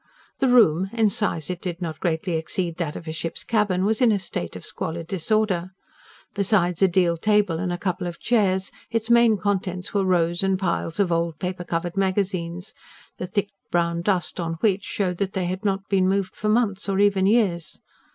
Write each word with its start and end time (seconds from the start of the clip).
The 0.39 0.47
room 0.47 0.89
in 0.93 1.09
size 1.09 1.51
it 1.51 1.61
did 1.61 1.79
not 1.79 1.99
greatly 1.99 2.33
exceed 2.33 2.77
that 2.77 2.95
of 2.95 3.07
a 3.07 3.11
ship's 3.11 3.43
cabin 3.43 3.85
was 3.85 4.01
in 4.01 4.11
a 4.11 4.17
state 4.17 4.55
of 4.55 4.65
squalid 4.65 5.05
disorder. 5.05 5.73
Besides 6.33 6.81
a 6.81 6.87
deal 6.87 7.17
table 7.17 7.59
and 7.59 7.71
a 7.71 7.77
couple 7.77 8.07
of 8.07 8.19
chairs, 8.19 8.71
its 8.89 9.11
main 9.11 9.37
contents 9.37 9.93
were 9.93 10.03
rows 10.03 10.41
and 10.41 10.57
piles 10.57 10.99
of 10.99 11.11
old 11.11 11.37
paper 11.37 11.63
covered 11.63 11.95
magazines, 11.95 12.73
the 13.19 13.27
thick 13.27 13.49
brown 13.69 14.01
dust 14.01 14.39
on 14.39 14.53
which 14.61 14.83
showed 14.85 15.19
that 15.19 15.33
they 15.33 15.45
had 15.45 15.63
not 15.63 15.87
been 15.87 16.07
moved 16.09 16.33
for 16.35 16.49
months 16.49 16.89
or 16.89 16.97
even 16.99 17.27
years. 17.27 17.77